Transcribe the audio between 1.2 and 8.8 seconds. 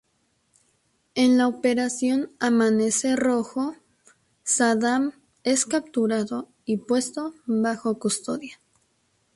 la Operación Amanecer Rojo, Sadam es capturado y puesto bajo custodia.